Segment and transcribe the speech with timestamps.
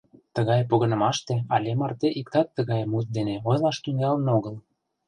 [0.35, 4.55] Тыгай погынымаште але марте иктат тыгай мут дене ойлаш тӱҥалын огыл.